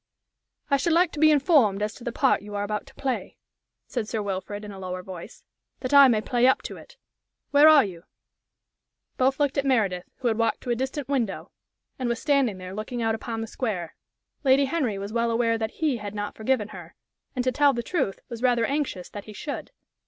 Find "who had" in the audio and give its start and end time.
10.15-10.39